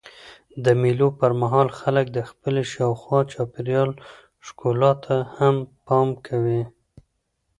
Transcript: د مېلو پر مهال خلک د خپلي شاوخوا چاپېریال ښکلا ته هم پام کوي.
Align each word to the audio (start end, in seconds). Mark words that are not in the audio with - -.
د 0.63 0.65
مېلو 0.81 1.07
پر 1.19 1.31
مهال 1.41 1.69
خلک 1.79 2.05
د 2.11 2.19
خپلي 2.29 2.63
شاوخوا 2.73 3.19
چاپېریال 3.31 3.89
ښکلا 4.45 4.91
ته 5.03 5.15
هم 5.37 5.55
پام 5.85 6.07
کوي. 6.27 6.61